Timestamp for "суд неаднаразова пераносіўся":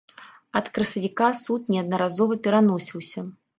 1.43-3.19